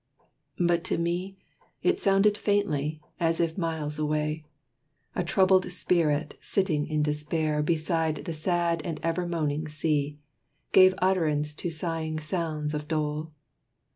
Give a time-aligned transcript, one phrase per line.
[0.59, 1.37] But to me
[1.83, 4.43] It sounded faintly, as if miles away,
[5.13, 10.17] A troubled spirit, sitting in despair Beside the sad and ever moaning sea,
[10.71, 13.31] Gave utterance to sighing sounds of dole.